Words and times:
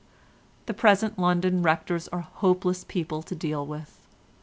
"The 0.65 0.73
present 0.73 1.19
London 1.19 1.61
Rectors 1.61 2.07
are 2.07 2.21
hopeless 2.21 2.83
people 2.83 3.21
to 3.21 3.35
deal 3.35 3.67
with. 3.67 3.99